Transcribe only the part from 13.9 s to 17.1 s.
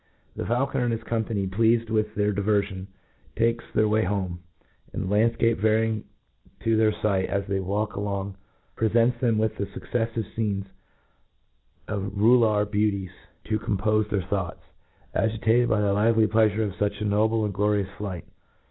their thoughts^ a^« tated by the lively pleafure of fuch a